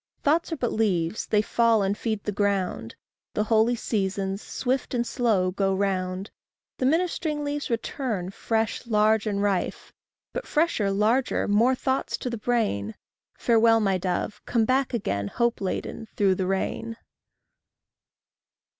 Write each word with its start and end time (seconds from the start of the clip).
Thoughts 0.23 0.51
are 0.51 0.55
but 0.57 0.73
leaves; 0.73 1.27
they 1.27 1.43
fall 1.43 1.83
and 1.83 1.95
feed 1.95 2.23
the 2.23 2.31
ground. 2.31 2.95
The 3.35 3.43
holy 3.43 3.75
seasons, 3.75 4.41
swift 4.41 4.95
and 4.95 5.05
slow, 5.05 5.51
go 5.51 5.75
round; 5.75 6.31
The 6.79 6.87
ministering 6.87 7.43
leaves 7.43 7.69
return, 7.69 8.31
fresh, 8.31 8.87
large, 8.87 9.27
and 9.27 9.43
rife 9.43 9.93
But 10.33 10.47
fresher, 10.47 10.89
larger, 10.89 11.47
more 11.47 11.75
thoughts 11.75 12.17
to 12.17 12.31
the 12.31 12.37
brain: 12.39 12.95
Farewell, 13.37 13.79
my 13.79 13.99
dove! 13.99 14.41
come 14.47 14.65
back, 14.65 14.93
hope 15.35 15.61
laden, 15.61 16.07
through 16.15 16.33
the 16.33 16.47
rain. 16.47 16.97